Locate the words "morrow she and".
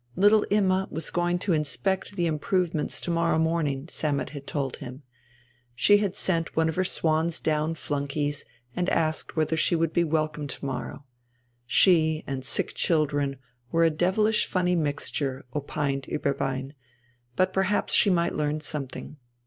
10.65-12.43